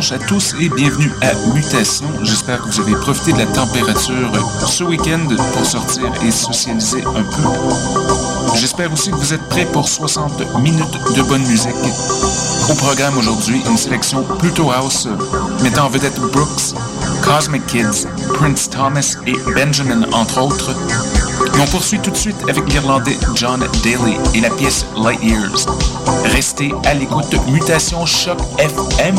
[0.00, 2.06] à tous et bienvenue à Mutation.
[2.22, 4.32] J'espère que vous avez profité de la température
[4.66, 8.54] ce week-end pour sortir et socialiser un peu.
[8.54, 11.74] J'espère aussi que vous êtes prêts pour 60 minutes de bonne musique.
[12.70, 15.06] Au programme aujourd'hui, une sélection plutôt house
[15.62, 16.74] mettant en vedette Brooks,
[17.22, 20.70] Cosmic Kids, Prince Thomas et Benjamin entre autres.
[21.54, 25.66] Et on poursuit tout de suite avec l'Irlandais John Daly et la pièce Light Years.
[26.24, 29.16] Restez à l'écoute Mutation Choc FM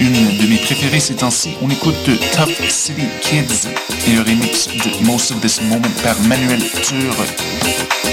[0.00, 1.50] une de mes préférées ces temps-ci.
[1.62, 3.68] On écoute Tough City Kids
[4.06, 7.14] et le remix de Most of This Moment par Manuel Tur.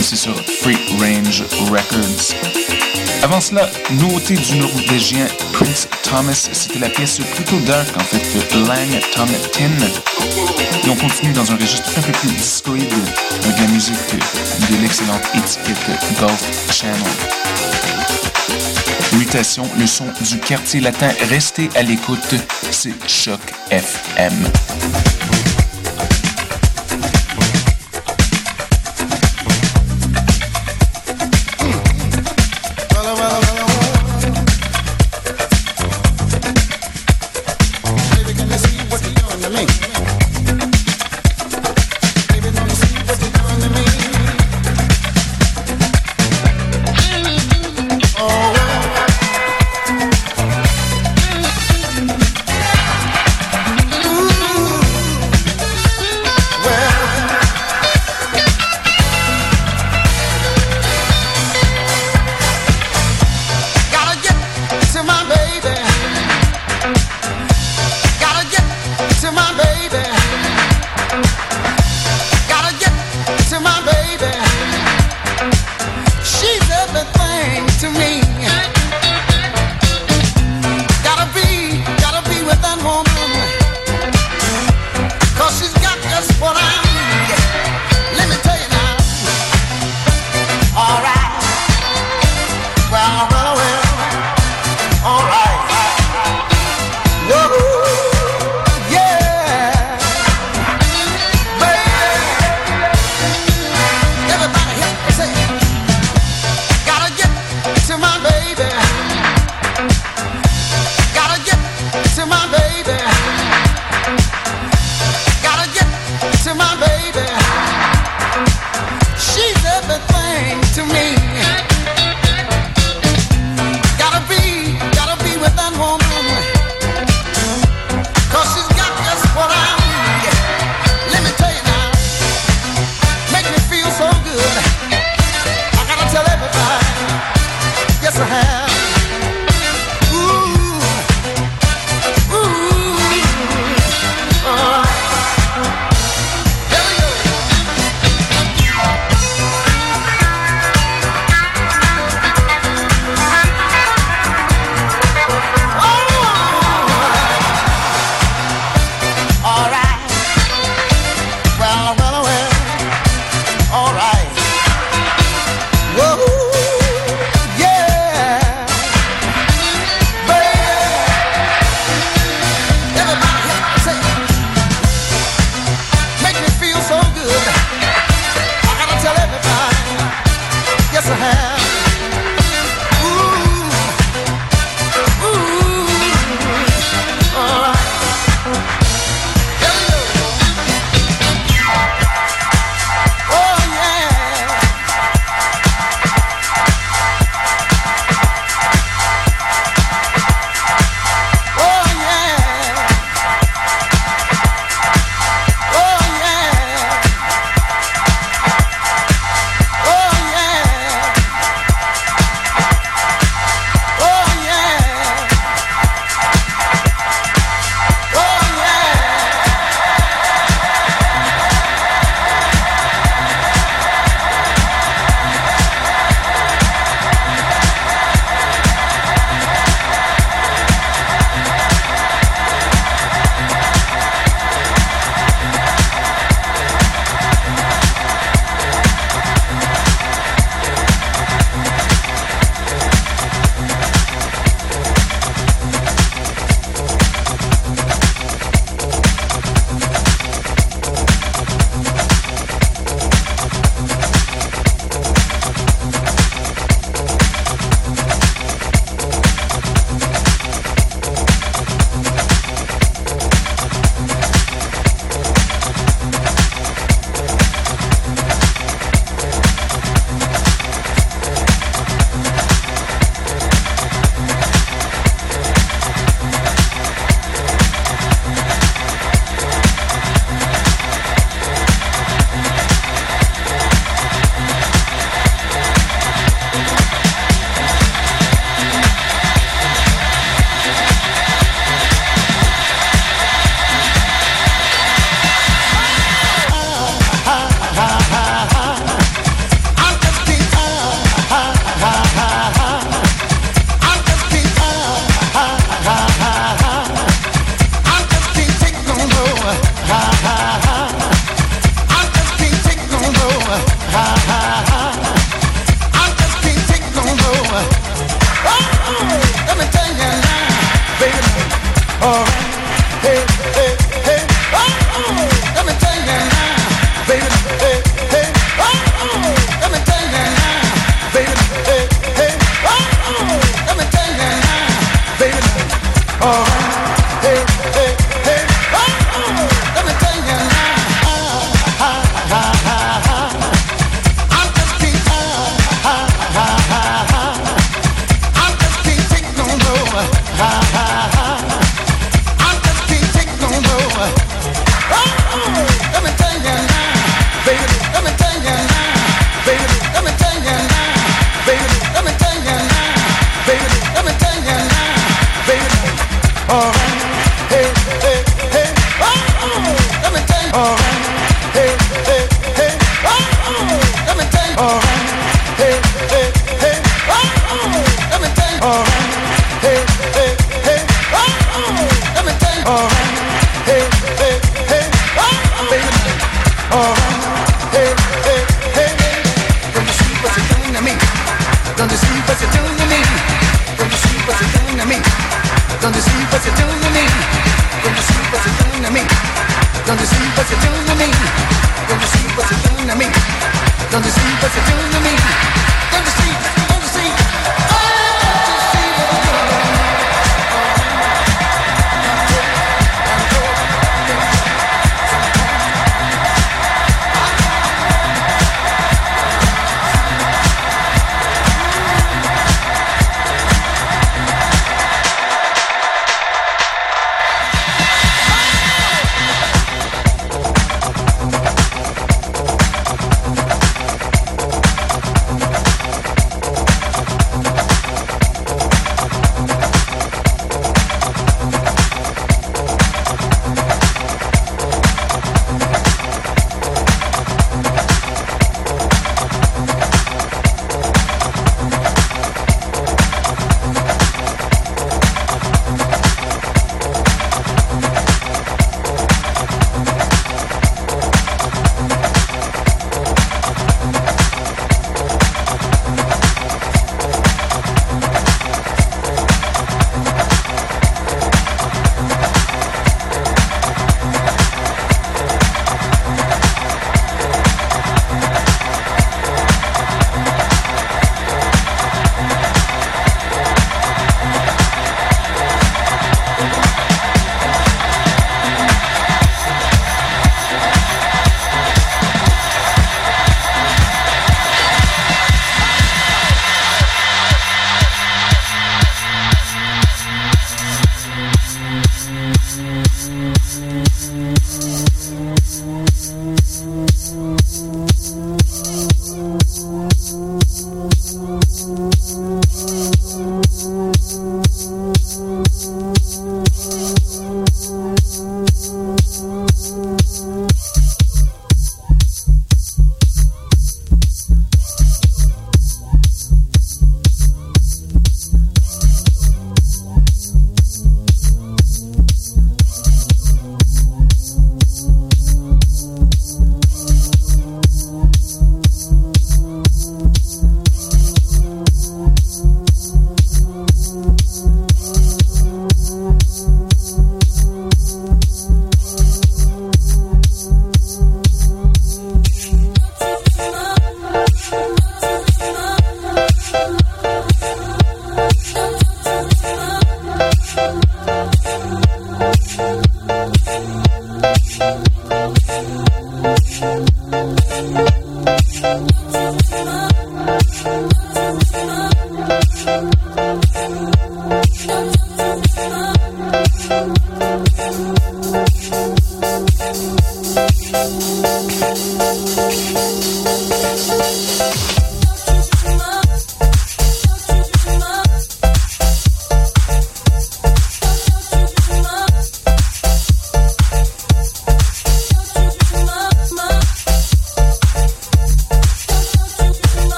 [0.00, 2.34] C'est sur Free Range Records.
[3.22, 8.66] Avant cela, nouveauté du Norvégien Prince Thomas, c'était la pièce plutôt dark en fait de
[8.66, 9.70] Lang Tom Tin.
[10.84, 12.92] Et on continue dans un registre un peu plus discoïde
[13.44, 13.94] avec la musique
[14.70, 15.78] de l'excellente étiquette
[16.18, 16.96] Golf Channel.
[19.18, 21.10] Mutation, le son du quartier latin.
[21.28, 22.34] Restez à l'écoute,
[22.70, 24.32] c'est Choc FM.